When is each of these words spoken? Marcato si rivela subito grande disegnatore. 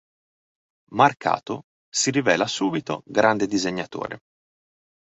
Marcato 0.93 1.65
si 1.87 2.09
rivela 2.09 2.47
subito 2.47 3.03
grande 3.05 3.45
disegnatore. 3.45 4.21